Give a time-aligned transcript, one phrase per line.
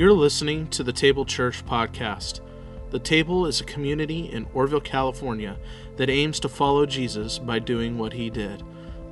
[0.00, 2.40] You're listening to the Table Church podcast.
[2.88, 5.58] The Table is a community in Oroville, California
[5.98, 8.62] that aims to follow Jesus by doing what he did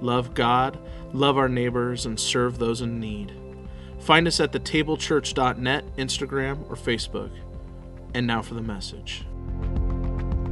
[0.01, 0.79] love God,
[1.12, 3.35] love our neighbors, and serve those in need.
[3.98, 7.32] Find us at thetablechurch.net, Instagram, or Facebook.
[8.14, 9.27] And now for the message.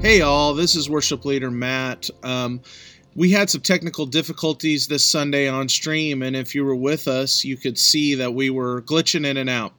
[0.03, 2.11] Hey, all, this is worship leader Matt.
[2.23, 2.61] Um,
[3.15, 7.43] we had some technical difficulties this Sunday on stream, and if you were with us,
[7.43, 9.73] you could see that we were glitching in and out.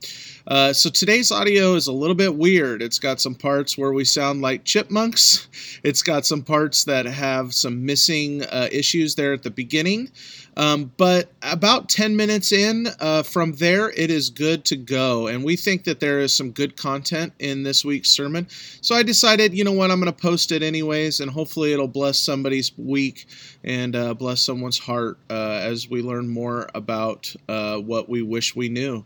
[0.47, 2.82] Uh, so today's audio is a little bit weird.
[2.82, 5.50] It's got some parts where we sound like chipmunks.
[5.83, 10.10] It's got some parts that have some missing uh, issues there at the beginning.
[10.55, 15.28] Um, but about 10 minutes in uh, from there, it is good to go.
[15.28, 18.47] And we think that there is some good content in this week's sermon.
[18.79, 21.89] So I decided, you know what, I'm going to post it anyways, and hopefully it'll
[21.89, 23.27] bless somebody's week
[23.66, 28.55] and uh, bless someone's heart uh, as we learn more about uh, what we wish
[28.55, 29.05] we knew.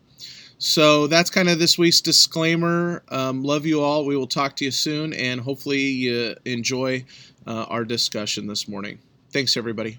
[0.63, 3.01] So that's kind of this week's disclaimer.
[3.09, 4.05] Um, love you all.
[4.05, 7.03] We will talk to you soon, and hopefully you enjoy
[7.47, 8.99] uh, our discussion this morning.
[9.31, 9.97] Thanks, everybody.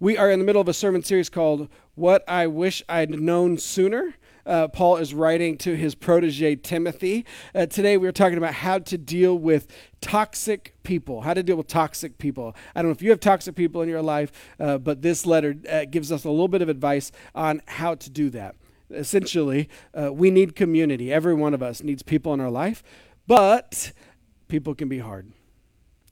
[0.00, 3.58] We are in the middle of a sermon series called What I Wish I'd Known
[3.58, 4.14] Sooner.
[4.48, 7.26] Uh, Paul is writing to his protege Timothy.
[7.54, 9.66] Uh, today we are talking about how to deal with
[10.00, 12.56] toxic people, how to deal with toxic people.
[12.74, 15.54] I don't know if you have toxic people in your life, uh, but this letter
[15.70, 18.56] uh, gives us a little bit of advice on how to do that.
[18.90, 21.12] Essentially, uh, we need community.
[21.12, 22.82] Every one of us needs people in our life,
[23.26, 23.92] but
[24.48, 25.30] people can be hard.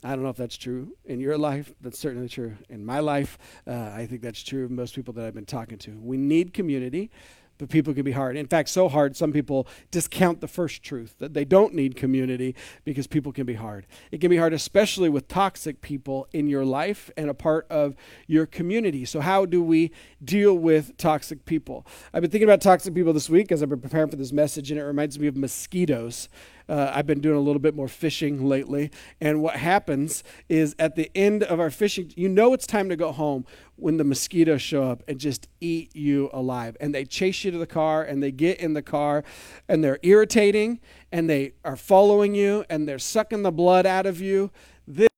[0.05, 1.73] I don't know if that's true in your life.
[1.81, 3.39] That's certainly true in my life.
[3.67, 5.99] Uh, I think that's true of most people that I've been talking to.
[5.99, 7.11] We need community,
[7.59, 8.37] but people can be hard.
[8.37, 12.55] In fact, so hard, some people discount the first truth that they don't need community
[12.85, 13.87] because people can be hard.
[14.11, 17.95] It can be hard, especially with toxic people in your life and a part of
[18.27, 19.05] your community.
[19.05, 19.91] So, how do we
[20.25, 21.87] deal with toxic people?
[22.13, 24.71] I've been thinking about toxic people this week as I've been preparing for this message,
[24.71, 26.29] and it reminds me of mosquitoes.
[26.69, 28.91] Uh, I've been doing a little bit more fishing lately.
[29.21, 32.97] And what happens is at the end of our fishing, you know it's time to
[32.97, 33.45] go home
[33.77, 36.77] when the mosquitoes show up and just eat you alive.
[36.81, 39.23] And they chase you to the car and they get in the car
[39.69, 40.81] and they're irritating
[41.13, 44.51] and they are following you and they're sucking the blood out of you.
[44.89, 45.09] This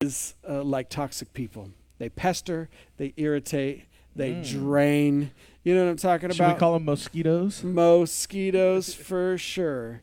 [0.00, 1.70] is uh, like toxic people.
[1.98, 4.48] They pester, they irritate, they mm.
[4.48, 5.30] drain
[5.64, 6.48] you know what I'm talking Should about?
[6.50, 7.64] Should we call them mosquitoes?
[7.64, 10.02] Mosquitoes for sure.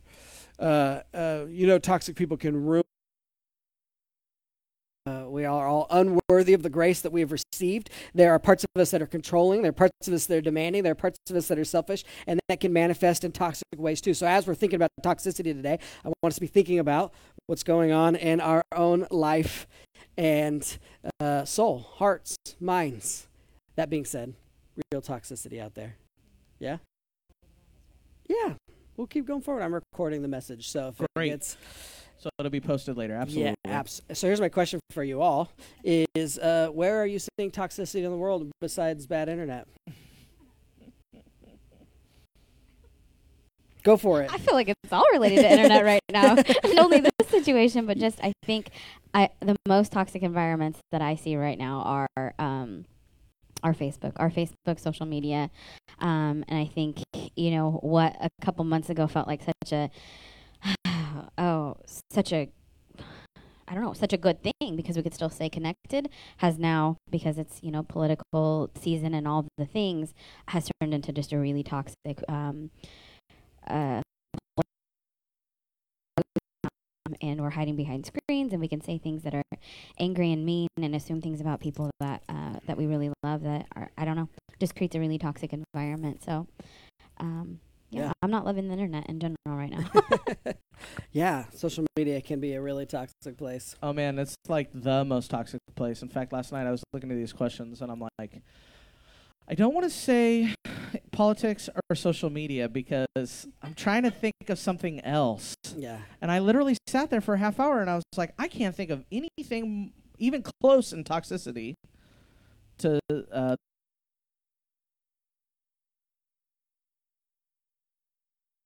[0.59, 2.83] Uh, uh, you know, toxic people can ruin.
[5.05, 7.91] Uh, we are all unworthy of the grace that we have received.
[8.13, 9.61] There are parts of us that are controlling.
[9.61, 10.81] There are parts of us that are demanding.
[10.81, 14.01] There are parts of us that are selfish, and that can manifest in toxic ways
[14.01, 14.15] too.
[14.15, 17.13] So, as we're thinking about toxicity today, I want us to be thinking about
[17.45, 19.67] what's going on in our own life
[20.17, 20.77] and
[21.19, 23.27] uh, soul, hearts, minds.
[23.75, 24.33] That being said,
[24.91, 25.95] real toxicity out there.
[26.59, 26.77] Yeah?
[28.27, 28.53] Yeah.
[28.97, 29.63] We'll keep going forward.
[29.63, 31.27] I'm recording the message, so if Great.
[31.27, 31.57] it gets
[32.21, 33.15] so it'll be posted later.
[33.15, 33.55] Absolutely.
[33.65, 35.51] Yeah, abs- so here's my question for you all:
[35.83, 39.67] Is uh, where are you seeing toxicity in the world besides bad internet?
[43.83, 44.31] Go for it.
[44.31, 46.35] I feel like it's all related to internet right now.
[46.63, 48.69] Not only this situation, but just I think
[49.15, 52.85] I the most toxic environments that I see right now are um,
[53.63, 55.49] our Facebook, our Facebook social media.
[55.99, 57.01] Um, and I think,
[57.35, 59.89] you know, what a couple months ago felt like such a,
[61.37, 61.77] oh,
[62.11, 62.49] such a,
[63.67, 66.97] I don't know, such a good thing because we could still stay connected has now,
[67.09, 70.13] because it's, you know, political season and all the things,
[70.49, 72.69] has turned into just a really toxic um,
[73.67, 74.01] uh,
[77.21, 79.43] and we're hiding behind screens and we can say things that are
[79.99, 83.67] angry and mean and assume things about people that uh, that we really love that
[83.75, 84.29] are I don't know
[84.59, 86.23] just creates a really toxic environment.
[86.23, 86.47] So,
[87.17, 90.53] um, yeah, yeah, I'm not loving the internet in general right now.
[91.11, 93.75] yeah, social media can be a really toxic place.
[93.83, 96.01] Oh man, it's like the most toxic place.
[96.01, 98.41] In fact, last night I was looking at these questions and I'm like,
[99.49, 100.53] I don't want to say
[101.11, 105.55] politics or social media because I'm trying to think of something else.
[105.75, 105.99] Yeah.
[106.21, 108.75] And I literally sat there for a half hour and I was like, I can't
[108.75, 111.73] think of anything even close in toxicity
[112.79, 112.99] to
[113.31, 113.55] uh,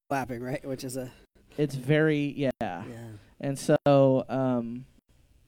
[0.09, 0.65] lapping, right?
[0.65, 1.11] Which is a
[1.57, 2.51] It's very yeah.
[2.61, 2.83] Yeah.
[3.39, 4.85] And so um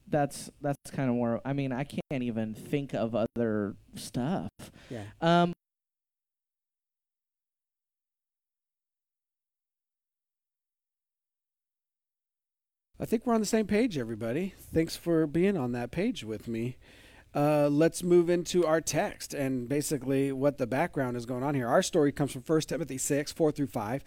[0.08, 4.50] that's that's kind of more I mean, I can't even think of other stuff.
[4.90, 5.04] Yeah.
[5.20, 5.52] Um
[13.00, 14.54] I think we're on the same page, everybody.
[14.74, 16.76] Thanks for being on that page with me.
[17.34, 21.68] uh, let's move into our text and basically what the background is going on here.
[21.68, 24.04] Our story comes from 1 Timothy 6, 4 through 5.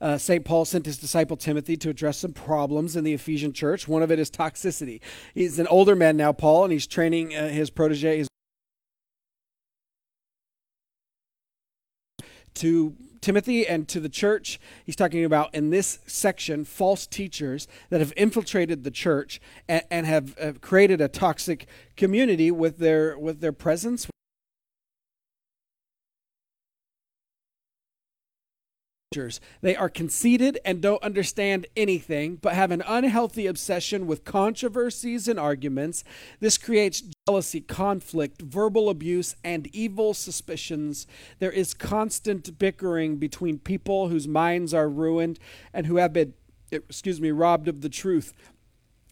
[0.00, 0.44] Uh, St.
[0.44, 3.88] Paul sent his disciple Timothy to address some problems in the Ephesian church.
[3.88, 5.00] One of it is toxicity.
[5.34, 8.28] He's an older man now, Paul, and he's training uh, his protege, his
[12.56, 12.94] to
[13.24, 14.60] Timothy and to the church.
[14.84, 20.06] He's talking about in this section false teachers that have infiltrated the church and, and
[20.06, 21.66] have, have created a toxic
[21.96, 24.06] community with their with their presence.
[29.60, 35.38] They are conceited and don't understand anything, but have an unhealthy obsession with controversies and
[35.38, 36.04] arguments.
[36.40, 41.06] This creates jealousy, conflict, verbal abuse, and evil suspicions.
[41.38, 45.38] There is constant bickering between people whose minds are ruined
[45.72, 46.34] and who have been,
[46.70, 48.32] excuse me, robbed of the truth.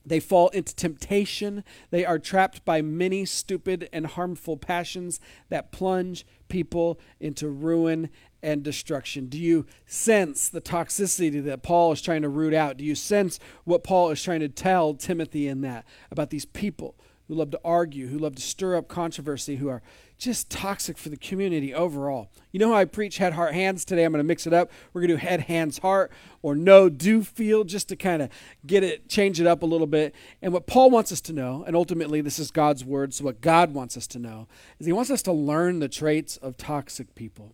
[0.05, 1.65] They fall into temptation.
[1.91, 8.11] They are trapped by many stupid and harmful passions that plunge people into ruin
[8.43, 9.27] and destruction?
[9.27, 12.77] Do you sense the toxicity that Paul is trying to root out?
[12.77, 16.97] Do you sense what Paul is trying to tell Timothy in that about these people
[17.29, 19.83] who love to argue, who love to stir up controversy, who are
[20.23, 22.31] just toxic for the community overall?
[22.53, 24.05] You know how I preach head, heart, hands today?
[24.05, 24.71] I'm going to mix it up.
[24.93, 28.29] We're going to do head, hands, heart, or no, do, feel, just to kind of
[28.65, 30.15] get it, change it up a little bit.
[30.41, 33.41] And what Paul wants us to know, and ultimately this is God's word, so what
[33.41, 34.47] God wants us to know,
[34.79, 37.53] is he wants us to learn the traits of toxic people.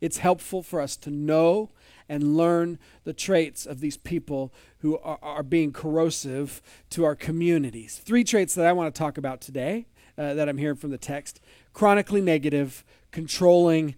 [0.00, 1.70] It's helpful for us to know
[2.08, 6.60] and learn the traits of these people who are, are being corrosive
[6.90, 8.00] to our communities.
[8.02, 9.86] Three traits that I want to talk about today
[10.20, 11.40] uh, that I'm hearing from the text
[11.72, 13.96] chronically negative, controlling.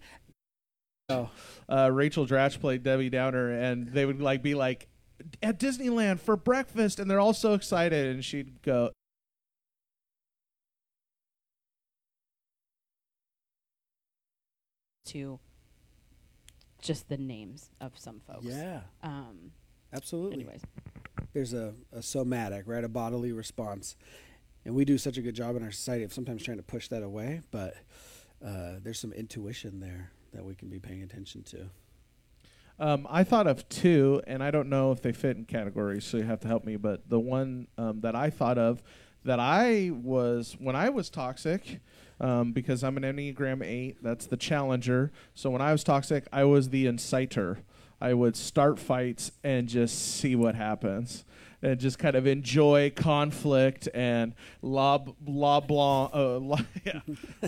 [1.09, 1.29] Oh.
[1.67, 4.87] Uh, Rachel Dratch played Debbie Downer, and they would like be like
[5.41, 8.91] at Disneyland for breakfast, and they're all so excited, and she'd go,
[15.07, 15.39] to
[16.81, 18.45] just the names of some folks.
[18.45, 18.81] Yeah.
[19.01, 19.51] Um,
[19.91, 20.35] Absolutely.
[20.35, 20.61] anyways,
[21.33, 22.83] There's a, a somatic, right?
[22.83, 23.95] A bodily response.
[24.65, 26.87] And we do such a good job in our society of sometimes trying to push
[26.87, 27.75] that away, but
[28.45, 31.69] uh, there's some intuition there that we can be paying attention to.
[32.79, 36.17] Um, I thought of two, and I don't know if they fit in categories, so
[36.17, 36.75] you have to help me.
[36.75, 38.81] But the one um, that I thought of
[39.25, 41.79] that I was when I was toxic,
[42.19, 43.97] um, because I'm an Enneagram eight.
[44.01, 45.11] That's the challenger.
[45.35, 47.57] So when I was toxic, I was the inciter.
[48.01, 51.23] I would start fights and just see what happens
[51.63, 56.99] and just kind of enjoy conflict and lob lob blah, uh, yeah,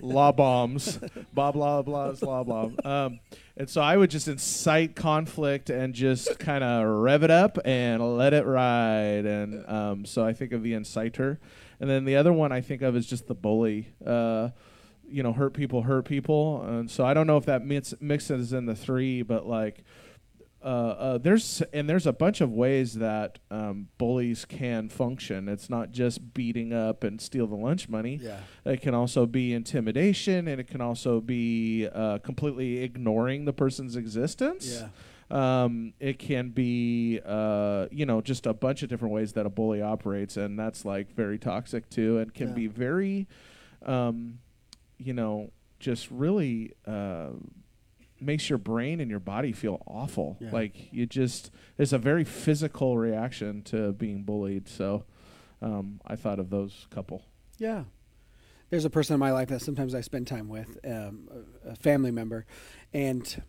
[0.01, 0.99] law bombs,
[1.33, 2.69] blah blah blah blah blah.
[2.83, 3.19] Um,
[3.57, 8.17] and so I would just incite conflict and just kind of rev it up and
[8.17, 9.25] let it ride.
[9.25, 11.37] And um, so I think of the inciter,
[11.81, 13.89] and then the other one I think of is just the bully.
[14.05, 14.49] Uh,
[15.07, 18.53] you know, hurt people hurt people, and so I don't know if that mix, mixes
[18.53, 19.83] in the three, but like
[20.65, 25.47] uh, uh, there's and there's a bunch of ways that um, bullies can function.
[25.47, 28.19] It's not just beating up and steal the lunch money.
[28.21, 28.39] Yeah.
[28.65, 33.95] It can also be intimidation, and it can also be uh, completely ignoring the person's
[33.95, 34.81] existence.
[34.81, 34.89] Yeah.
[35.29, 39.49] Um, it can be, uh, you know, just a bunch of different ways that a
[39.49, 42.53] bully operates, and that's like very toxic too, and can Yeah.
[42.55, 43.27] be very,
[43.85, 44.39] um,
[44.97, 47.29] you know, just really uh,
[48.25, 50.37] makes your brain and your body feel awful.
[50.39, 50.51] Yeah.
[50.51, 54.67] Like you just, it's a very physical reaction to being bullied.
[54.67, 55.05] So,
[55.61, 57.23] um, I thought of those couple.
[57.57, 57.83] Yeah.
[58.69, 61.29] There's a person in my life that sometimes I spend time with, um,
[61.65, 62.45] a, a family member,
[62.93, 63.41] and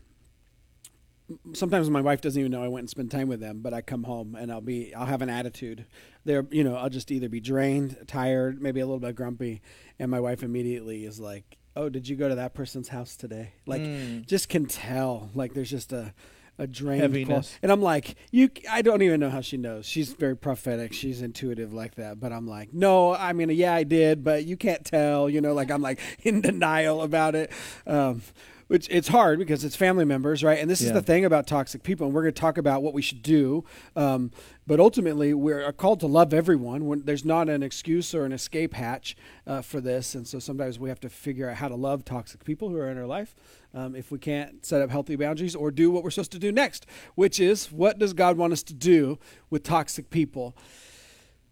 [1.54, 3.60] sometimes my wife doesn't even know I went and spent time with them.
[3.60, 5.86] But I come home and I'll be, I'll have an attitude.
[6.24, 9.62] There, you know, I'll just either be drained, tired, maybe a little bit grumpy,
[9.98, 13.52] and my wife immediately is like, "Oh, did you go to that person's house today?"
[13.66, 14.26] Like, Mm.
[14.26, 15.30] just can tell.
[15.34, 16.14] Like, there's just a
[16.58, 17.14] a drained
[17.62, 18.48] and I'm like, you.
[18.70, 19.84] I don't even know how she knows.
[19.84, 20.94] She's very prophetic.
[20.94, 22.18] She's intuitive like that.
[22.18, 23.14] But I'm like, no.
[23.14, 25.28] I mean, yeah, I did, but you can't tell.
[25.28, 27.52] You know, like I'm like in denial about it.
[27.86, 28.22] Um,
[28.68, 30.58] which it's hard because it's family members, right?
[30.58, 32.94] And this is the thing about toxic people, and we're going to talk about what
[32.94, 33.64] we should do.
[33.94, 34.32] Um,
[34.66, 36.86] but ultimately, we're called to love everyone.
[36.86, 40.78] When there's not an excuse or an escape hatch uh, for this, and so sometimes
[40.78, 43.36] we have to figure out how to love toxic people who are in our life.
[43.72, 46.50] Um, if we can't set up healthy boundaries or do what we're supposed to do
[46.50, 49.18] next, which is what does God want us to do
[49.50, 50.56] with toxic people?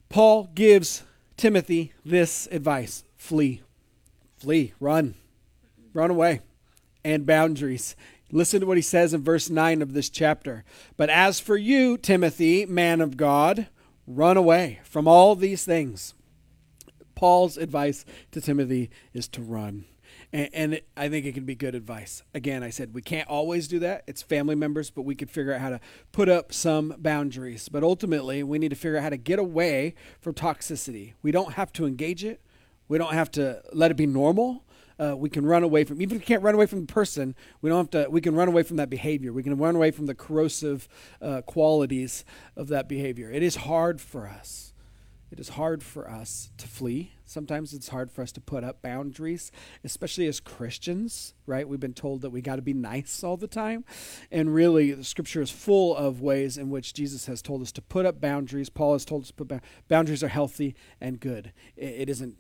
[0.09, 1.03] Paul gives
[1.37, 3.63] Timothy this advice flee,
[4.37, 5.15] flee, run,
[5.93, 6.41] run away,
[7.05, 7.97] and boundaries.
[8.33, 10.65] Listen to what he says in verse 9 of this chapter.
[10.97, 13.69] But as for you, Timothy, man of God,
[14.07, 16.15] run away from all these things.
[17.15, 19.85] Paul's advice to Timothy is to run.
[20.33, 22.23] And, and it, I think it can be good advice.
[22.35, 24.03] Again, I said we can't always do that.
[24.07, 25.81] It's family members, but we could figure out how to
[26.11, 27.69] put up some boundaries.
[27.69, 31.13] But ultimately, we need to figure out how to get away from toxicity.
[31.23, 32.41] We don't have to engage it,
[32.89, 34.65] we don't have to let it be normal.
[34.99, 37.35] Uh, we can run away from even if we can't run away from the person
[37.61, 39.91] we don't have to we can run away from that behavior we can run away
[39.91, 40.89] from the corrosive
[41.21, 42.25] uh, qualities
[42.57, 44.75] of that behavior it is hard for us
[45.35, 47.11] it is hard for us to flee.
[47.25, 49.51] Sometimes it's hard for us to put up boundaries,
[49.83, 51.69] especially as Christians, right?
[51.69, 53.85] We've been told that we got to be nice all the time.
[54.31, 57.83] And really, the scripture is full of ways in which Jesus has told us to
[57.83, 58.71] put up boundaries.
[58.71, 61.53] Paul has told us to put ba- boundaries are healthy and good.
[61.77, 62.37] it, it isn't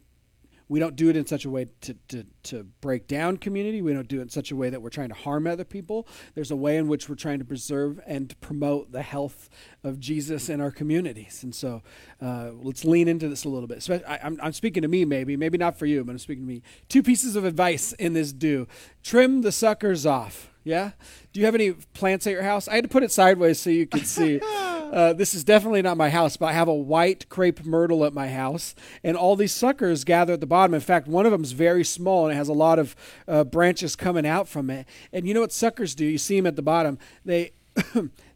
[0.69, 3.83] we don't do it in such a way to, to, to break down community.
[3.83, 6.09] We don't do it in such a way that we're trying to harm other people.
[6.35, 9.51] There's a way in which we're trying to preserve and promote the health
[9.83, 11.43] of Jesus in our communities.
[11.43, 11.83] And so
[12.21, 13.83] uh, let's lean into this a little bit.
[13.83, 16.45] So I, I'm, I'm speaking to me, maybe, maybe not for you, but I'm speaking
[16.45, 16.63] to me.
[16.89, 18.67] Two pieces of advice in this do
[19.03, 20.51] trim the suckers off.
[20.65, 20.93] Yeah?
[21.33, 22.69] Do you have any plants at your house?
[22.69, 24.41] I had to put it sideways so you could see.
[24.95, 28.15] Uh, this is definitely not my house, but I have a white crepe myrtle at
[28.15, 30.73] my house, and all these suckers gather at the bottom.
[30.73, 32.95] In fact, one of them is very small and it has a lot of
[33.27, 34.87] uh, branches coming out from it.
[35.13, 36.05] And you know what suckers do?
[36.05, 37.01] You see them at the bottom.
[37.25, 37.51] They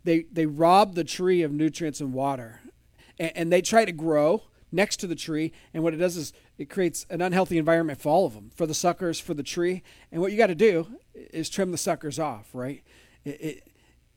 [0.05, 2.61] they they rob the tree of nutrients and water,
[3.21, 5.53] and, and they try to grow next to the tree.
[5.73, 8.67] And what it does is it creates an unhealthy environment for all of them, for
[8.67, 9.85] the suckers, for the tree.
[10.11, 12.83] And what you got to do is trim the suckers off, right?
[13.25, 13.69] It, it,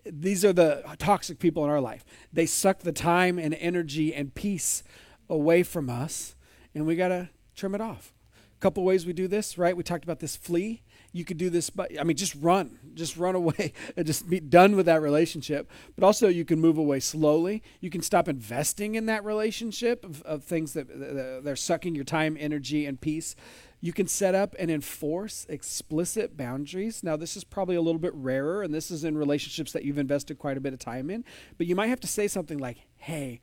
[0.05, 2.03] these are the toxic people in our life.
[2.31, 4.83] They suck the time and energy and peace
[5.29, 6.35] away from us,
[6.73, 8.13] and we got to trim it off.
[8.57, 9.75] A couple ways we do this, right?
[9.75, 10.81] We talked about this flee.
[11.13, 14.39] You could do this, but I mean, just run, just run away and just be
[14.39, 15.69] done with that relationship.
[15.95, 17.63] But also, you can move away slowly.
[17.79, 22.37] You can stop investing in that relationship of, of things that they're sucking your time,
[22.39, 23.35] energy, and peace.
[23.83, 27.03] You can set up and enforce explicit boundaries.
[27.03, 29.97] Now, this is probably a little bit rarer, and this is in relationships that you've
[29.97, 31.25] invested quite a bit of time in.
[31.57, 33.41] But you might have to say something like, hey,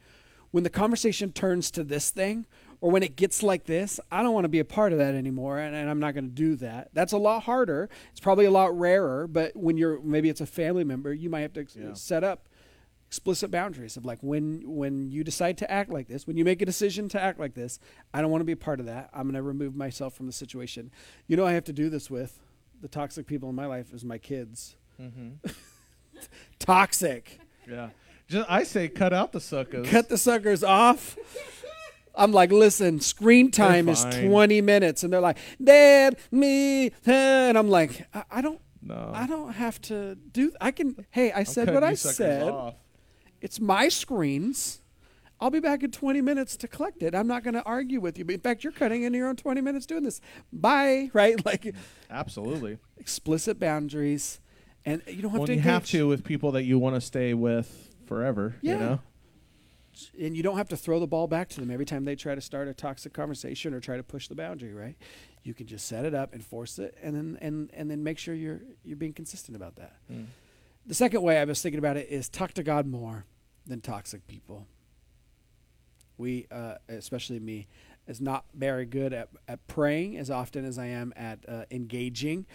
[0.52, 2.46] when the conversation turns to this thing,
[2.80, 5.14] or when it gets like this, I don't want to be a part of that
[5.14, 6.90] anymore, and, and I'm not going to do that.
[6.92, 7.88] That's a lot harder.
[8.12, 11.40] It's probably a lot rarer, but when you're maybe it's a family member, you might
[11.40, 11.94] have to yeah.
[11.94, 12.48] set up
[13.08, 16.60] explicit boundaries of like when when you decide to act like this when you make
[16.60, 17.80] a decision to act like this
[18.12, 20.26] i don't want to be a part of that i'm going to remove myself from
[20.26, 20.90] the situation
[21.26, 22.38] you know i have to do this with
[22.82, 25.30] the toxic people in my life is my kids mm-hmm.
[26.58, 27.88] toxic yeah
[28.28, 31.16] Just, i say cut out the suckers cut the suckers off
[32.18, 37.70] I'm like, listen, screen time is 20 minutes, and they're like, Dad, me, and I'm
[37.70, 39.12] like, I, I don't, no.
[39.14, 40.52] I don't have to do.
[40.60, 41.06] I can.
[41.10, 42.48] Hey, I said what I said.
[42.48, 42.74] Off.
[43.40, 44.80] It's my screens.
[45.40, 47.14] I'll be back in 20 minutes to collect it.
[47.14, 48.24] I'm not going to argue with you.
[48.24, 50.20] But in fact, you're cutting into your own 20 minutes doing this.
[50.52, 51.10] Bye.
[51.18, 51.44] Right?
[51.44, 51.74] Like,
[52.10, 52.78] absolutely.
[52.96, 54.40] Explicit boundaries,
[54.84, 55.54] and you don't have well, to.
[55.54, 58.56] You have to with people that you want to stay with forever.
[58.60, 58.72] Yeah.
[58.72, 59.00] You know.
[60.20, 62.34] And you don't have to throw the ball back to them every time they try
[62.34, 64.74] to start a toxic conversation or try to push the boundary.
[64.74, 64.96] Right?
[65.42, 68.34] You can just set it up, enforce it, and then and and then make sure
[68.34, 69.96] you're you're being consistent about that.
[70.12, 70.26] Mm.
[70.86, 73.26] The second way I was thinking about it is talk to God more
[73.66, 74.66] than toxic people.
[76.16, 77.68] We, uh, especially me,
[78.06, 82.46] is not very good at, at praying as often as I am at uh, engaging,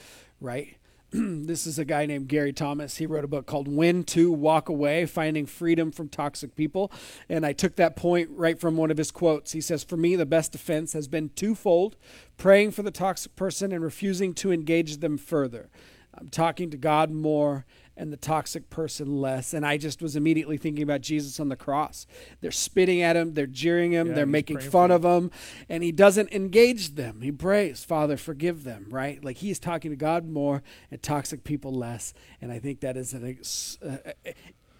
[0.41, 0.75] right?
[1.46, 2.98] this is a guy named Gary Thomas.
[2.98, 6.91] He wrote a book called When to Walk Away Finding Freedom from Toxic People.
[7.29, 9.51] And I took that point right from one of his quotes.
[9.51, 11.98] He says, For me, the best defense has been twofold
[12.38, 15.70] praying for the toxic person and refusing to engage them further.
[16.17, 19.53] I'm talking to God more and the toxic person less.
[19.53, 22.07] And I just was immediately thinking about Jesus on the cross.
[22.41, 25.31] They're spitting at him, they're jeering him, yeah, they're making fun of him,
[25.69, 27.21] and he doesn't engage them.
[27.21, 29.23] He prays, Father, forgive them, right?
[29.23, 32.13] Like he's talking to God more and toxic people less.
[32.41, 33.38] And I think that is an,
[33.85, 34.12] uh,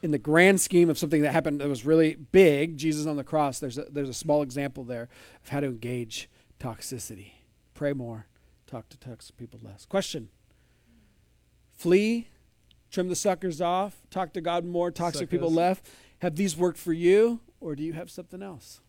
[0.02, 3.24] in the grand scheme of something that happened that was really big, Jesus on the
[3.24, 5.08] cross, there's a, there's a small example there
[5.44, 6.30] of how to engage
[6.60, 7.32] toxicity.
[7.74, 8.28] Pray more,
[8.68, 9.86] talk to toxic people less.
[9.86, 10.30] Question
[11.74, 12.28] Flee
[12.94, 15.30] trim the suckers off, talk to God more, toxic Suckers.
[15.30, 15.90] people left.
[16.20, 18.80] Have these worked for you, or do you have something else?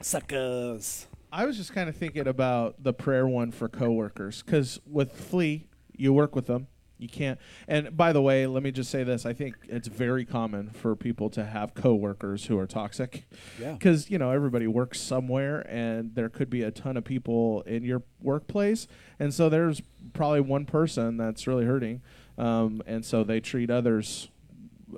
[0.00, 1.06] Suckers.
[1.30, 5.66] I was just kind of thinking about the prayer one for coworkers because with Flee,
[5.94, 6.68] you work with them.
[6.96, 7.38] You can't.
[7.68, 10.96] And by the way, let me just say this: I think it's very common for
[10.96, 13.28] people to have coworkers who are toxic.
[13.60, 13.72] Yeah.
[13.72, 17.84] Because you know everybody works somewhere, and there could be a ton of people in
[17.84, 18.88] your workplace,
[19.20, 19.80] and so there's
[20.12, 22.00] probably one person that's really hurting
[22.38, 24.28] um, and so they treat others,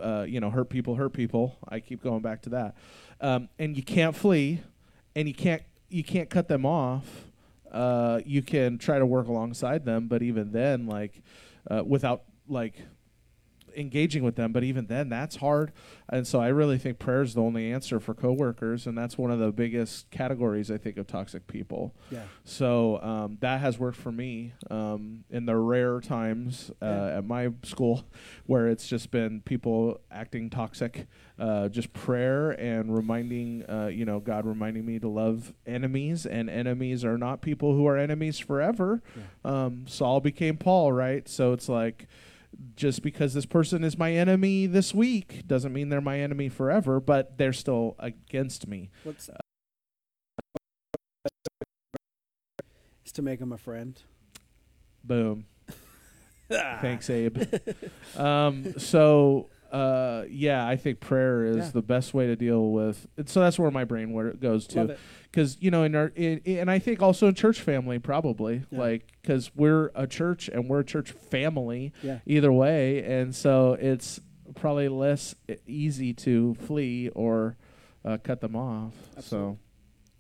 [0.01, 1.57] uh, you know, hurt people, hurt people.
[1.69, 2.77] I keep going back to that,
[3.21, 4.61] um, and you can't flee,
[5.17, 7.25] and you can't you can't cut them off.
[7.73, 11.23] Uh, you can try to work alongside them, but even then, like
[11.71, 12.75] uh, without like
[13.77, 15.73] engaging with them but even then that's hard.
[16.13, 19.31] And so i really think prayer is the only answer for coworkers and that's one
[19.31, 21.95] of the biggest categories i think of toxic people.
[22.11, 22.25] Yeah.
[22.45, 27.19] so um, that has worked for me um, in the rare times uh, Yeah.
[27.19, 28.05] at my school
[28.47, 31.07] where it's just been people acting toxic
[31.39, 36.51] uh, just prayer and reminding uh, you know god reminding me to love enemies and
[36.51, 39.03] enemies are not people who are enemies forever.
[39.45, 41.29] Um, saul became paul right?
[41.29, 42.07] So it's like
[42.77, 47.01] just because this person is my enemy this week doesn't mean they're my enemy forever,
[47.01, 48.91] but they're still against me.
[49.05, 49.31] What's
[53.05, 54.01] is to make him a friend.
[55.03, 55.47] Boom.
[56.49, 57.43] Thanks, Abe.
[58.17, 61.71] um, so uh, yeah, I think prayer is Yeah.
[61.73, 63.07] the best way to deal with.
[63.17, 64.97] And so that's where my brain where it goes to,
[65.31, 68.79] because you know, in our in, and I think also in church family probably Yeah.
[68.79, 72.19] like because we're a church and we're a church family Yeah.
[72.27, 74.21] either way, and so it's
[74.57, 75.35] probably less
[75.67, 77.57] easy to flee or
[78.05, 78.95] uh, cut them off.
[79.17, 79.59] Absolutely.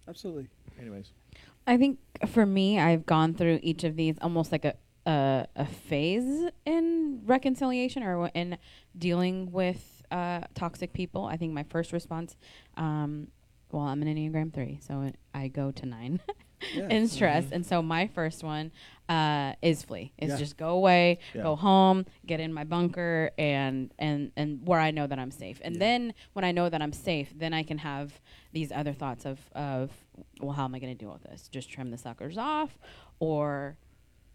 [0.06, 0.48] Absolutely.
[0.80, 1.10] Anyways,
[1.66, 4.74] I think for me, I've gone through each of these almost like a
[5.10, 8.58] a, a phase in reconciliation or w- in
[8.96, 11.24] dealing with uh, toxic people.
[11.24, 12.36] I think my first response,
[12.76, 13.28] um,
[13.72, 16.20] well, I'm an Enneagram three, so I go to nine
[16.74, 16.88] Yeah.
[16.90, 18.70] in stress, and so my first one
[19.08, 20.12] uh, is flee.
[20.18, 20.36] Is Yeah.
[20.36, 21.42] just go away, Yeah.
[21.44, 25.58] go home, get in my bunker, and and and where I know that I'm safe.
[25.64, 28.20] And then when I know that I'm safe, then I can have
[28.52, 29.90] these other thoughts of of
[30.42, 31.48] well, how am I going to deal with this?
[31.48, 32.78] Just trim the suckers off,
[33.20, 33.78] or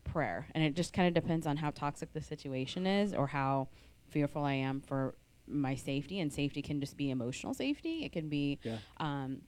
[0.06, 0.48] prayer.
[0.56, 3.68] And it just kind of depends on how toxic the situation is, or how
[4.10, 5.16] fearful I am for
[5.48, 6.20] my safety.
[6.22, 8.06] And safety can just be emotional safety.
[8.06, 8.78] It can be Yeah.
[8.98, 9.42] um,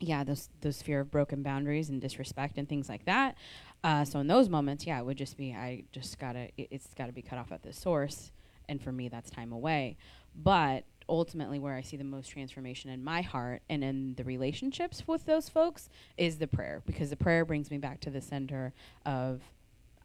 [0.00, 3.36] yeah, those those fear of broken boundaries and disrespect and things like that.
[3.82, 6.94] Uh, so in those moments, yeah, it would just be I just gotta it, it's
[6.94, 8.30] got to be cut off at the source,
[8.68, 9.96] and for me that's time away.
[10.34, 15.04] But ultimately, where I see the most transformation in my heart and in the relationships
[15.08, 18.74] with those folks is the prayer, because the prayer brings me back to the center
[19.06, 19.40] of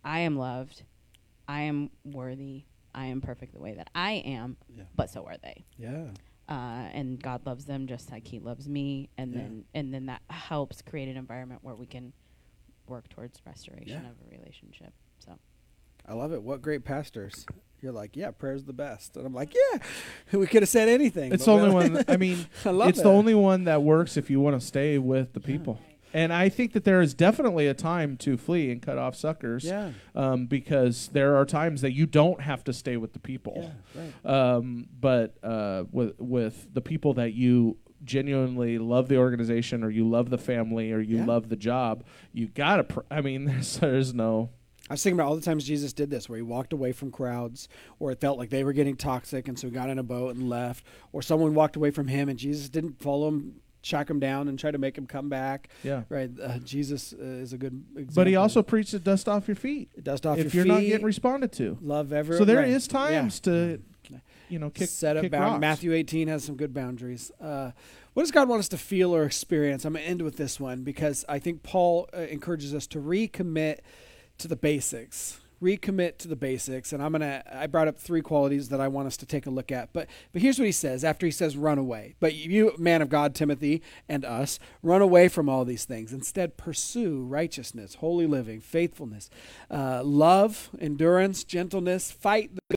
[0.03, 0.83] I am loved,
[1.47, 4.83] I am worthy, I am perfect the way that I am, Yeah.
[4.95, 6.07] but so are they Yeah.
[6.49, 6.53] uh,
[6.93, 9.39] and God loves them just like He loves me, and Yeah.
[9.39, 12.13] then and then that helps create an environment where we can
[12.87, 14.09] work towards restoration Yeah.
[14.09, 14.93] of a relationship.
[15.19, 15.37] So
[16.05, 16.43] I love it.
[16.43, 17.45] What great pastors.
[17.81, 19.15] You're like, yeah, prayer's the best.
[19.17, 19.79] And I'm like, yeah,
[20.37, 21.33] we could have said anything.
[21.33, 22.03] it's the only one.
[22.09, 23.03] I mean, I love it's that.
[23.05, 25.79] the only one that works if you want to stay with the people.
[26.13, 29.63] And I think that there is definitely a time to flee and cut off suckers.
[29.63, 29.91] Yeah.
[30.13, 33.73] Um, because there are times that you don't have to stay with the people.
[33.95, 34.01] Yeah.
[34.23, 34.53] Right.
[34.55, 40.07] Um, but uh, with with the people that you genuinely love the organization or you
[40.07, 41.25] love the family or you Yeah.
[41.25, 42.83] love the job, you gotta.
[42.83, 44.49] Pr- I mean, there's, there's no.
[44.89, 47.09] I was thinking about all the times Jesus did this, where he walked away from
[47.09, 50.03] crowds, or it felt like they were getting toxic, and so he got in a
[50.03, 54.09] boat and left, or someone walked away from him, and Jesus didn't follow him, shock
[54.09, 55.69] him down, and try to make him come back.
[55.83, 56.03] Yeah.
[56.09, 56.31] Right?
[56.41, 58.15] Uh, Jesus uh, is a good example.
[58.15, 60.81] But he also preached to dust off your feet dust off if your you're feet,
[60.83, 61.77] not getting responded to.
[61.81, 62.39] love everyone.
[62.39, 62.67] So there right.
[62.69, 63.51] is times Yeah.
[63.51, 63.81] to,
[64.49, 67.31] you know, kick set up kick bound- Matthew 18 has some good boundaries.
[67.39, 67.71] Uh,
[68.13, 69.85] what does God want us to feel or experience?
[69.85, 72.99] I'm going to end with this one because I think Paul uh, encourages us to
[72.99, 73.79] recommit
[74.39, 75.39] to the basics.
[75.63, 77.41] Recommit to the basics, and I'm gonna.
[77.49, 79.93] I brought up three qualities that I want us to take a look at.
[79.93, 83.07] But but here's what he says after he says, "Run away." But you, man of
[83.07, 86.11] God, Timothy, and us, run away from all these things.
[86.11, 89.29] Instead, pursue righteousness, holy living, faithfulness,
[89.71, 92.11] uh, love, endurance, gentleness.
[92.11, 92.75] Fight the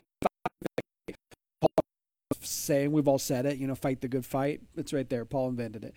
[2.47, 2.91] saying.
[2.91, 4.61] We've all said it, you know, fight the good fight.
[4.75, 5.25] It's right there.
[5.25, 5.95] Paul invented it.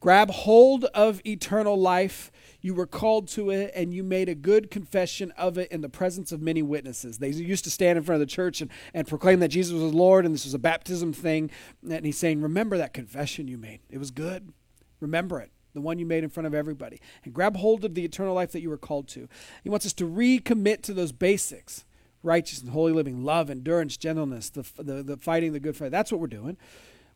[0.00, 2.30] Grab hold of eternal life.
[2.60, 5.88] You were called to it, and you made a good confession of it in the
[5.88, 7.18] presence of many witnesses.
[7.18, 9.92] They used to stand in front of the church and, and proclaim that Jesus was
[9.92, 11.50] Lord, and this was a baptism thing.
[11.88, 13.80] And he's saying, Remember that confession you made.
[13.90, 14.52] It was good.
[15.00, 18.04] Remember it the one you made in front of everybody, and grab hold of the
[18.04, 19.28] eternal life that you were called to.
[19.62, 21.84] He wants us to recommit to those basics
[22.28, 25.90] righteousness, holy living, love, endurance, gentleness, the, the, the fighting the good fight.
[25.90, 26.56] That's what we're doing.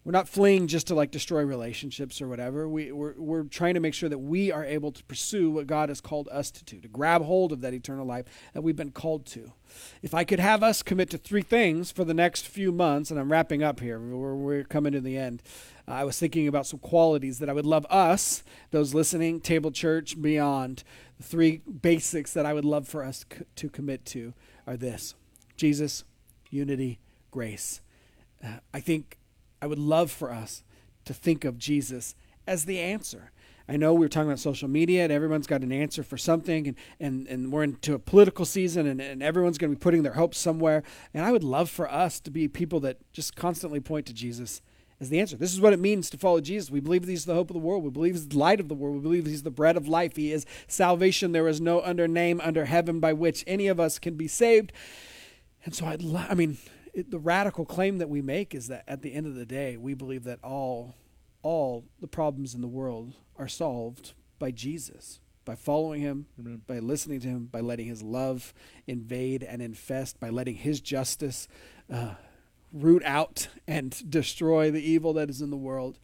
[0.05, 2.69] We're not fleeing just to like destroy relationships or whatever.
[2.69, 5.91] We, we're, we're trying to make sure that we are able to pursue what God
[5.91, 8.91] has called us to do, to grab hold of that eternal life that we've been
[8.91, 9.53] called to.
[10.03, 13.21] If I could have us commit to three things for the next few months, and
[13.21, 15.41] I'm wrapping up here, we're, we're coming to the end.
[15.87, 19.71] Uh, I was thinking about some qualities that I would love us, those listening, Table
[19.71, 20.83] Church, beyond.
[21.19, 24.35] The three basics that I would love for us c- to commit to
[24.67, 25.15] are this
[25.57, 26.05] Jesus,
[26.51, 26.99] unity,
[27.31, 27.81] grace.
[28.45, 29.19] Uh, I think
[29.61, 30.65] I would love for us
[31.05, 32.15] to think of Jesus
[32.47, 33.31] as the answer.
[33.69, 36.67] I know we were talking about social media and everyone's got an answer for something
[36.67, 40.03] and, and, and we're into a political season and, and everyone's going to be putting
[40.03, 40.83] their hopes somewhere.
[41.15, 44.63] And I would love for us to be people that just constantly point to Jesus
[45.03, 45.37] as the answer.
[45.37, 46.71] This is what it means to follow Jesus.
[46.71, 47.83] We believe he's the hope of the world.
[47.83, 48.97] We believe he's the light of the world.
[48.97, 50.15] We believe he's the bread of life.
[50.15, 51.33] He is salvation.
[51.33, 54.73] There is no other name under heaven by which any of us can be saved.
[55.65, 56.57] And so I'd lo- I mean,
[56.95, 59.77] it, the radical claim that we make is that at the end of the day,
[59.77, 60.95] we believe that all
[61.43, 66.63] all the problems in the world are solved by Jesus, by following him, Amen.
[66.69, 68.55] by listening to him, by letting his love
[68.87, 71.49] invade and infest, by letting his justice
[71.93, 72.15] uh,
[72.73, 75.99] root out and destroy the evil that is in the world.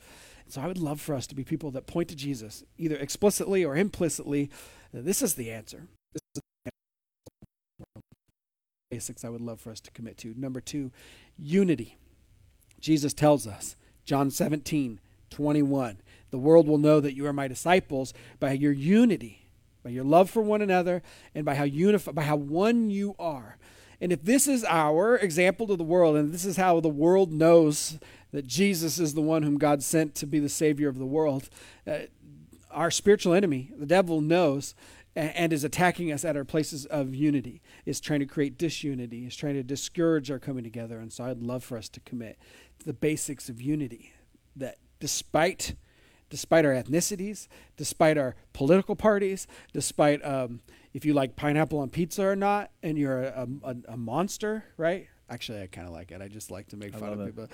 [0.48, 3.64] So I would love for us to be people that point to Jesus, either explicitly
[3.64, 4.50] or implicitly.
[4.92, 5.88] This is the answer.
[6.12, 6.72] This is the
[8.90, 10.34] basics I would love for us to commit to.
[10.36, 10.90] Number two,
[11.38, 11.98] unity.
[12.80, 13.76] Jesus tells us,
[14.06, 15.98] John 17, 21,
[16.30, 19.48] the world will know that you are my disciples by your unity,
[19.82, 21.02] by your love for one another,
[21.34, 23.58] and by how unified, by how one you are.
[24.00, 27.32] And if this is our example to the world, and this is how the world
[27.32, 27.98] knows
[28.32, 31.48] that Jesus is the one whom God sent to be the Savior of the world,
[31.86, 32.00] uh,
[32.70, 34.74] our spiritual enemy, the devil, knows
[35.16, 39.26] a- and is attacking us at our places of unity, is trying to create disunity,
[39.26, 40.98] is trying to discourage our coming together.
[41.00, 42.38] And so I'd love for us to commit
[42.78, 44.12] to the basics of unity
[44.54, 45.74] that despite
[46.30, 50.60] despite our ethnicities, despite our political parties, despite um,
[50.98, 55.06] if you like pineapple on pizza or not, and you're a, a, a monster, right?
[55.30, 56.20] Actually, I kind of like it.
[56.20, 57.26] I just like to make I fun of it.
[57.26, 57.46] people.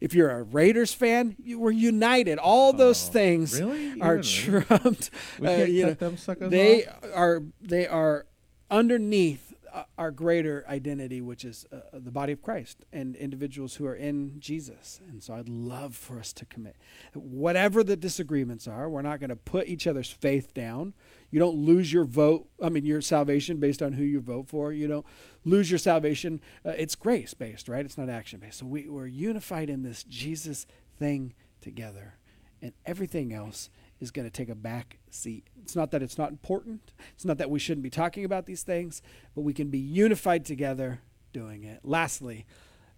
[0.00, 2.38] If you're a Raiders fan, you were united.
[2.38, 4.00] All those Oh, things really?
[4.00, 5.10] are trumped.
[5.38, 6.94] We uh, you cut know, them suckers they off?
[7.14, 8.26] are they are
[8.68, 9.47] underneath
[9.96, 14.38] our greater identity, which is uh, the body of Christ and individuals who are in
[14.38, 15.00] Jesus.
[15.08, 16.76] And so I'd love for us to commit.
[17.14, 20.94] Whatever the disagreements are, we're not going to put each other's faith down.
[21.30, 24.72] You don't lose your vote, I mean, your salvation based on who you vote for.
[24.72, 25.06] You don't
[25.44, 26.40] lose your salvation.
[26.64, 27.84] Uh, it's grace based, right?
[27.84, 28.58] It's not action based.
[28.58, 30.66] So we, we're unified in this Jesus
[30.98, 32.14] thing together.
[32.60, 35.44] And everything else is going to take a back seat.
[35.62, 36.92] It's not that it's not important.
[37.14, 39.02] It's not that we shouldn't be talking about these things,
[39.34, 41.00] but we can be unified together
[41.32, 41.80] doing it.
[41.82, 42.46] Lastly,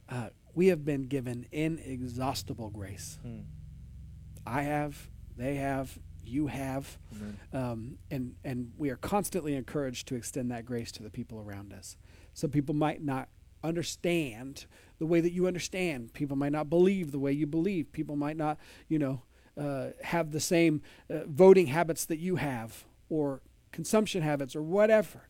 [0.08, 3.18] uh, we have been given inexhaustible grace.
[3.22, 3.40] Hmm.
[4.46, 6.98] I have, they have, you have,
[7.52, 11.72] um, and and we are constantly encouraged to extend that grace to the people around
[11.72, 11.96] us.
[12.34, 13.28] Some people might not
[13.62, 14.66] understand
[14.98, 16.12] the way that you understand.
[16.12, 17.92] People might not believe the way you believe.
[17.92, 18.58] People might not,
[18.88, 19.22] you know,
[19.61, 23.42] uh, have the same uh, voting habits that you have, or
[23.73, 25.29] consumption habits, or whatever.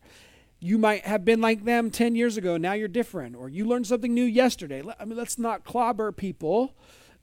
[0.59, 3.87] You might have been like them 10 years ago, now you're different, or you learned
[3.87, 4.83] something new yesterday.
[4.99, 6.75] I mean, let's not clobber people.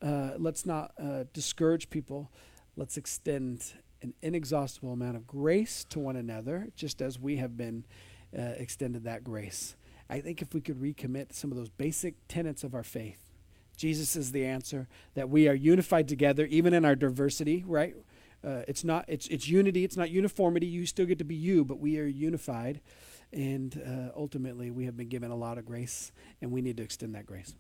[0.02, 2.30] Uh, let's not uh, discourage people.
[2.76, 7.84] Let's extend an inexhaustible amount of grace to one another, just as we have been
[8.36, 9.76] uh, extended that grace.
[10.10, 13.27] I think if we could recommit some of those basic tenets of our faith,
[13.78, 14.88] Jesus is the answer.
[15.14, 17.64] That we are unified together, even in our diversity.
[17.66, 17.96] Right?
[18.44, 19.06] Uh, it's not.
[19.08, 19.84] It's it's unity.
[19.84, 20.66] It's not uniformity.
[20.66, 22.80] You still get to be you, but we are unified,
[23.32, 26.12] and uh, ultimately we have been given a lot of grace,
[26.42, 27.54] and we need to extend that grace.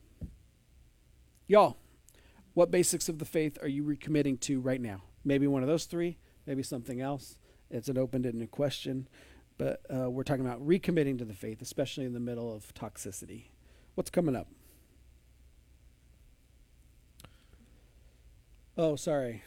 [1.46, 1.78] Y'all,
[2.54, 5.02] what basics of the faith are you recommitting to right now?
[5.24, 6.18] Maybe one of those three.
[6.46, 7.38] Maybe something else.
[7.70, 9.08] It's an open-ended question,
[9.58, 13.48] but uh, we're talking about recommitting to the faith, especially in the middle of toxicity.
[13.94, 14.48] What's coming up?
[18.78, 19.42] Oh, sorry.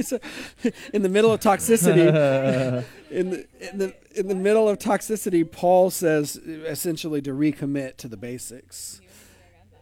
[0.00, 0.18] So,
[0.92, 2.06] in the middle of toxicity,
[3.10, 8.08] in the in the in the middle of toxicity, Paul says essentially to recommit to
[8.08, 9.00] the basics.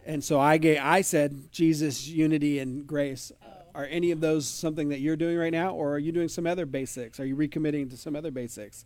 [0.05, 3.31] And so I gave, I said Jesus, unity, and grace.
[3.73, 6.45] Are any of those something that you're doing right now, or are you doing some
[6.45, 7.19] other basics?
[7.19, 8.85] Are you recommitting to some other basics?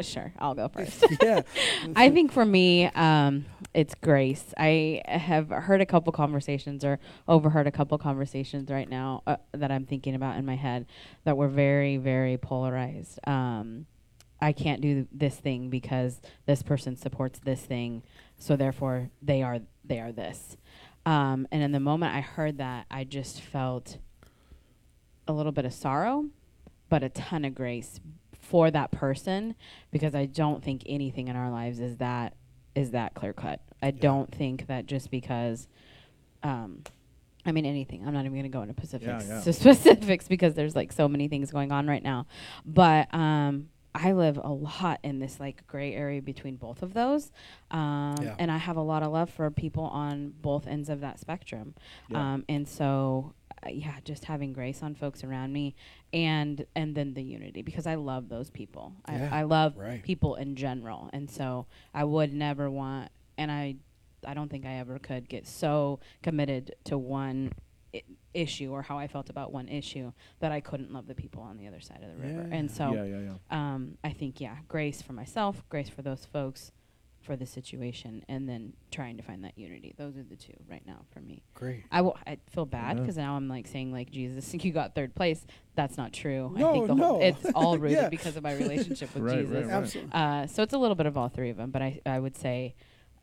[0.00, 1.04] Sure, I'll go first.
[1.22, 1.42] yeah.
[1.96, 4.52] I think for me, um, it's grace.
[4.56, 9.70] I have heard a couple conversations or overheard a couple conversations right now uh, that
[9.70, 10.86] I'm thinking about in my head
[11.24, 13.20] that were very, very polarized.
[13.26, 13.86] Um,
[14.40, 18.02] I can't do this thing because this person supports this thing,
[18.36, 20.56] so therefore they are they are this.
[21.06, 23.98] Um, and in the moment I heard that, I just felt
[25.28, 26.26] a little bit of sorrow,
[26.88, 28.00] but a ton of grace
[28.44, 29.54] for that person
[29.90, 32.34] because I don't think anything in our lives is that
[32.74, 33.60] is that clear cut.
[33.82, 35.68] I don't think that just because
[36.42, 36.82] um
[37.46, 38.06] I mean anything.
[38.06, 39.40] I'm not even going to go into specifics yeah.
[39.44, 42.26] to specifics because there's like so many things going on right now.
[42.64, 47.30] But um I live a lot in this like gray area between both of those.
[47.70, 48.34] Um Yeah.
[48.38, 51.74] and I have a lot of love for people on both ends of that spectrum.
[52.08, 52.34] Yeah.
[52.34, 55.74] Um and so uh, yeah, just having grace on folks around me,
[56.12, 58.92] and and then the unity because I love those people.
[59.08, 60.02] Yeah, I, I love right.
[60.02, 63.76] people in general, and so I would never want, and I,
[64.26, 67.52] I don't think I ever could get so committed to one
[67.94, 68.02] I-
[68.34, 71.56] issue or how I felt about one issue that I couldn't love the people on
[71.56, 72.48] the other side of the river.
[72.50, 72.74] And Yeah.
[72.76, 73.74] so yeah, yeah, yeah.
[73.74, 76.72] um, I think yeah, grace for myself, grace for those folks,
[77.24, 79.94] for the situation, and then trying to find that unity.
[79.96, 81.42] Those are the two right now for me.
[81.54, 81.84] Great.
[81.90, 82.16] I will.
[82.26, 83.02] I feel bad Yeah.
[83.02, 85.44] because now I'm like saying like Jesus, you got third place.
[85.74, 86.52] That's not true.
[86.56, 87.24] I No, think the whole, no.
[87.24, 88.08] it's all rooted Yeah.
[88.08, 89.54] because of my relationship with Right, Jesus.
[89.54, 89.72] right, right.
[89.74, 90.12] Absolutely.
[90.12, 92.36] Uh, so it's a little bit of all three of them, but I I would
[92.36, 92.74] say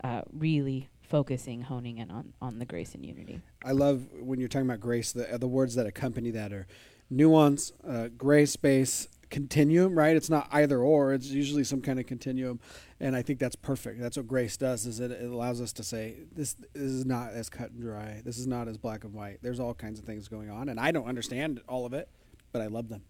[0.04, 3.40] uh, really focusing, honing in on on the grace and unity.
[3.64, 5.12] I love when you're talking about grace.
[5.12, 6.66] The uh, the words that accompany that are
[7.10, 9.98] nuance, uh, gray space, continuum.
[9.98, 10.14] Right?
[10.14, 11.12] It's not either or.
[11.12, 12.60] It's usually some kind of continuum,
[13.00, 14.00] and I think that's perfect.
[14.00, 14.86] That's what grace does.
[14.86, 18.22] Is it, it allows us to say this, this is not as cut and dry.
[18.24, 19.38] This is not as black and white.
[19.42, 22.08] There's all kinds of things going on, and I don't understand all of it,
[22.52, 23.02] but I love them.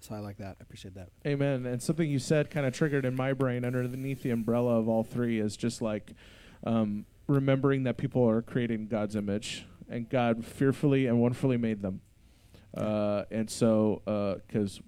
[0.00, 0.56] So I like that.
[0.60, 1.08] I appreciate that.
[1.26, 1.66] Amen.
[1.66, 5.02] And something you said kind of triggered in my brain underneath the umbrella of all
[5.02, 6.12] three is just like
[6.64, 12.02] um, remembering that people are creating God's image and God fearfully and wonderfully made them.
[12.76, 14.02] Uh, and so,
[14.46, 14.80] because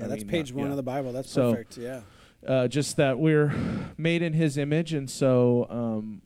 [0.00, 1.12] Yeah, that's page one of the Bible.
[1.12, 1.76] That's So- perfect.
[1.78, 2.00] Yeah.
[2.46, 3.52] uh, just that we're
[3.98, 6.22] made in His image, and so um,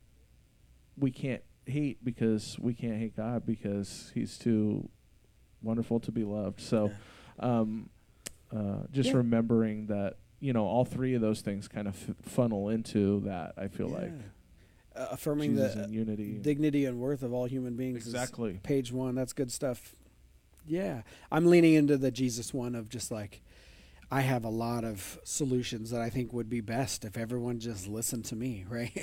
[0.97, 4.89] we can't hate because we can't hate God because He's too
[5.61, 6.61] wonderful to be loved.
[6.61, 6.91] So,
[7.39, 7.89] um,
[8.55, 9.17] uh, just Yeah.
[9.17, 13.53] remembering that you know all three of those things kind of f- funnel into that.
[13.57, 14.11] I feel like
[14.95, 16.37] uh, affirming Jesus the and unity.
[16.41, 17.97] dignity and worth of all human beings.
[17.97, 18.59] exactly.
[18.63, 19.15] page one.
[19.15, 19.95] That's good stuff.
[20.67, 23.41] Yeah, I'm leaning into the Jesus one of just like
[24.11, 27.87] I have a lot of solutions that I think would be best if everyone just
[27.87, 28.95] listened to me, right?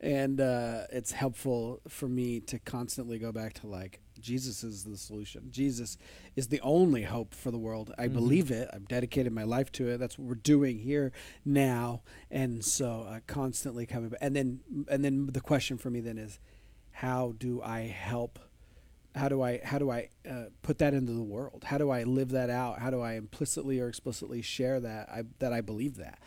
[0.00, 4.96] and uh, it's helpful for me to constantly go back to like Jesus is the
[4.96, 5.48] solution.
[5.50, 5.96] Jesus
[6.34, 7.92] is the only hope for the world.
[7.96, 8.12] I Mhm.
[8.14, 8.68] believe it.
[8.72, 9.98] I've dedicated my life to it.
[9.98, 11.12] That's what we're doing here
[11.44, 12.02] now.
[12.30, 14.18] And so uh, constantly coming back.
[14.20, 16.40] And then and then the question for me then is
[16.90, 18.40] how do I help
[19.18, 21.64] how do I how do I uh, put that into the world?
[21.66, 22.78] How do I live that out?
[22.78, 26.18] How do I implicitly or explicitly share that I, that I believe that?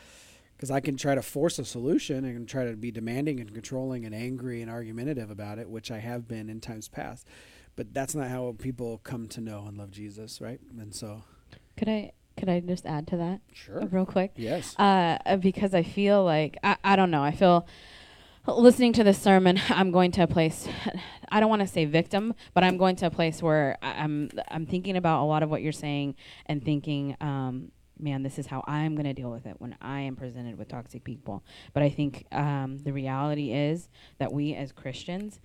[0.56, 4.06] Because I can try to force a solution and try to be demanding and controlling
[4.06, 7.26] and angry and argumentative about it, which I have been in times past.
[7.76, 10.60] But that's not how people come to know and love Jesus, right?
[10.78, 11.24] And so,
[11.78, 14.34] Could I could I just add to that sure, real quick?
[14.36, 17.24] yes, uh, because I feel like I, I don't know.
[17.24, 17.66] I feel
[18.48, 20.68] listening to this sermon, I'm going to a place.
[21.30, 24.66] I don't want to say victim, but I'm going to a place where I'm I'm
[24.66, 28.64] thinking about a lot of what you're saying and thinking, um, man, this is how
[28.68, 31.44] I'm going to deal with it when I am presented with toxic people.
[31.74, 35.40] But I think um, the reality is that we as Christians.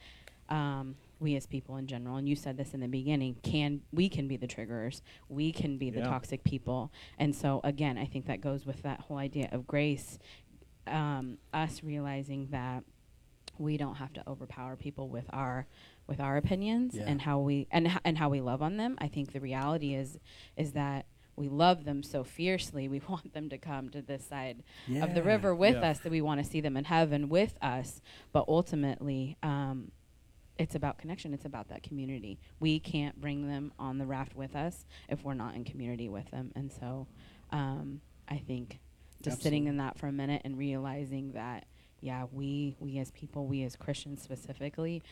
[0.48, 4.09] Um, we as people in general and you said this in the beginning can we
[4.09, 8.26] can be the triggerers we can be the toxic people and so again i think
[8.26, 10.18] that goes with that whole idea of grace
[10.88, 12.85] um, us realizing that
[13.59, 15.66] we don't have to overpower people with our
[16.07, 17.05] with our opinions Yeah.
[17.07, 18.96] and how we and h- and how we love on them.
[18.99, 20.18] I think the reality is
[20.57, 24.62] is that we love them so fiercely we want them to come to this side
[25.03, 25.90] of the river with Yeah.
[25.90, 28.01] us that we want to see them in heaven with us.
[28.33, 29.90] But ultimately um,
[30.59, 31.35] it's about connection.
[31.35, 32.38] It's about that community.
[32.61, 36.31] We can't bring them on the raft with us if we're not in community with
[36.31, 36.53] them.
[36.55, 37.07] And so
[37.51, 38.81] um, i think
[39.22, 41.64] just sitting in that for a minute and realizing that
[42.00, 45.02] yeah we we as people we as christians specifically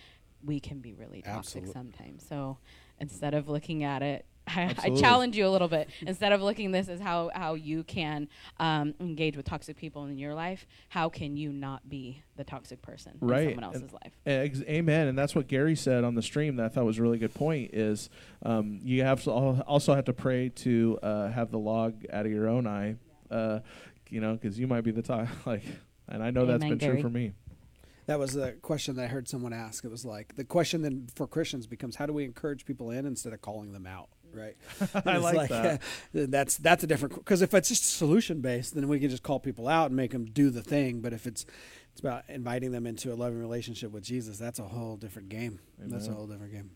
[0.44, 2.58] we can be really toxic Absolute- sometimes so
[3.00, 5.88] instead of looking at it I, I challenge you a little bit.
[6.02, 8.28] Instead of looking this as how, how you can
[8.60, 12.82] um, engage with toxic people in your life, how can you not be the toxic
[12.82, 13.44] person Right.
[13.44, 14.12] in someone And- else's life?
[14.26, 15.08] Ex- Amen.
[15.08, 17.32] And that's what Gary said on the stream that I thought was a really good
[17.32, 18.10] point is
[18.42, 22.30] um, you have to also have to pray to uh, have the log out of
[22.30, 22.96] your own eye,
[23.30, 23.60] uh,
[24.10, 25.26] you know, because you might be the top.
[25.46, 25.62] Like,
[26.08, 27.32] and I know that's been true for me.
[28.06, 29.84] That was the question that I heard someone ask.
[29.84, 33.06] It was like the question then for Christians becomes how do we encourage people in
[33.06, 34.56] instead of calling them out, right?
[34.94, 35.80] I It's like that.
[36.14, 39.22] uh, that's that's a different because if it's just solution based, then we can just
[39.22, 41.00] call people out and make them do the thing.
[41.00, 41.46] But if it's
[41.92, 45.60] it's about inviting them into a loving relationship with Jesus, that's a whole different game.
[45.78, 46.72] That's a whole different game.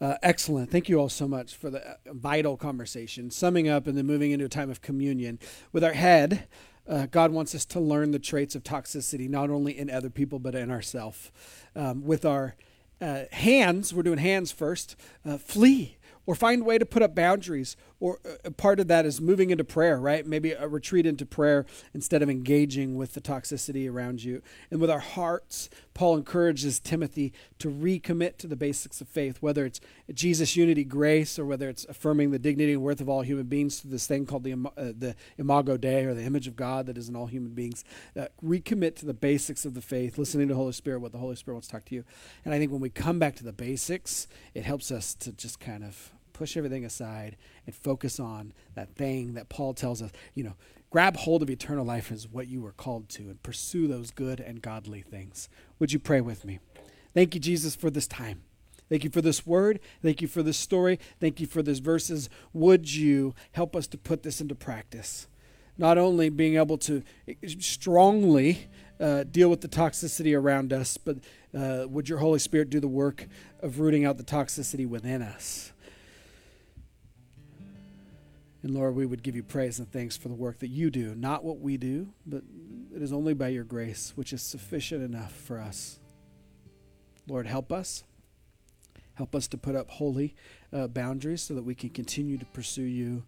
[0.00, 0.70] Uh, excellent.
[0.70, 3.30] Thank you all so much for the uh, vital conversation.
[3.30, 5.40] Summing up and then moving into a time of communion
[5.72, 6.46] with our head.
[6.88, 10.38] Uh, God wants us to learn the traits of toxicity, not only in other people,
[10.38, 11.32] but in ourselves.
[11.74, 12.54] Um, with our
[13.00, 14.94] uh, hands, we're doing hands first,
[15.26, 19.04] uh, flee or find a way to put up boundaries or uh, part of that
[19.04, 20.24] is moving into prayer, right?
[20.26, 24.40] Maybe a retreat into prayer instead of engaging with the toxicity around you.
[24.70, 29.64] And with our hearts, Paul encourages Timothy to recommit to the basics of faith, whether
[29.66, 29.80] it's
[30.14, 33.80] Jesus unity grace or whether it's affirming the dignity and worth of all human beings
[33.80, 36.96] through this thing called the, uh, the imago Dei or the image of God that
[36.96, 37.84] is in all human beings.
[38.16, 41.18] Uh, recommit to the basics of the faith, listening to the Holy Spirit, what the
[41.18, 42.04] Holy Spirit wants to talk to you.
[42.44, 45.58] And I think when we come back to the basics, it helps us to just
[45.58, 50.44] kind of push everything aside and focus on that thing that Paul tells us, you
[50.44, 50.54] know,
[50.88, 54.38] grab hold of eternal life as what you were called to and pursue those good
[54.38, 55.48] and godly things.
[55.80, 56.60] Would you pray with me?
[57.12, 58.42] Thank you, Jesus, for this time.
[58.88, 59.80] Thank you for this word.
[60.00, 61.00] Thank you for this story.
[61.20, 62.30] Thank you for these verses.
[62.52, 65.26] Would you help us to put this into practice?
[65.76, 67.02] Not only being able to
[67.48, 68.68] strongly
[69.00, 71.18] uh, deal with the toxicity around us, but
[71.56, 73.26] uh, would your Holy Spirit do the work
[73.60, 75.72] of rooting out the toxicity within us?
[78.62, 81.14] And Lord, we would give you praise and thanks for the work that you do,
[81.14, 82.42] not what we do, but
[82.94, 86.00] it is only by your grace, which is sufficient enough for us.
[87.28, 88.04] Lord, help us.
[89.14, 90.34] Help us to put up holy
[90.72, 93.24] uh, boundaries so that we can continue to pursue you.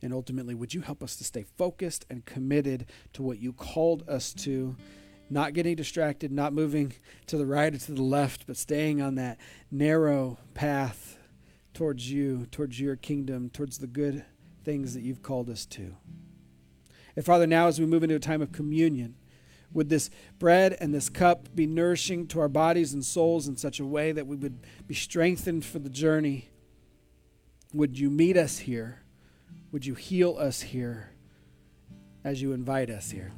[0.00, 4.08] And ultimately, would you help us to stay focused and committed to what you called
[4.08, 4.76] us to?
[5.30, 6.92] Not getting distracted, not moving
[7.26, 9.38] to the right or to the left, but staying on that
[9.70, 11.18] narrow path
[11.72, 14.24] towards you, towards your kingdom, towards the good
[14.64, 15.96] things that you've called us to.
[17.14, 19.16] And Father, now as we move into a time of communion,
[19.72, 23.80] would this bread and this cup be nourishing to our bodies and souls in such
[23.80, 26.50] a way that we would be strengthened for the journey?
[27.72, 29.02] Would you meet us here?
[29.70, 31.10] Would you heal us here
[32.22, 33.32] as you invite us here?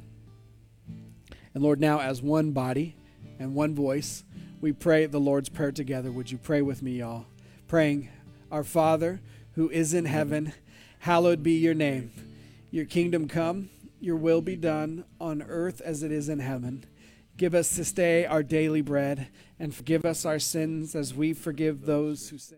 [1.53, 2.97] And Lord, now as one body
[3.39, 4.25] and one voice,
[4.59, 6.11] we pray the Lord's Prayer together.
[6.11, 7.27] Would you pray with me, y'all?
[7.67, 8.09] Praying,
[8.51, 9.21] Our Father
[9.55, 10.53] who is in heaven
[11.05, 12.09] Hallowed be your name.
[12.71, 16.83] Your kingdom come, your will be done on earth as it is in heaven.
[17.37, 19.27] Give us this day our daily bread,
[19.59, 22.53] and forgive us our sins as we forgive those who sin.